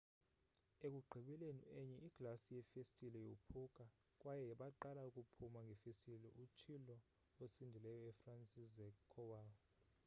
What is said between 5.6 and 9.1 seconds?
ngefestile utshilo osindileyo ufranciszek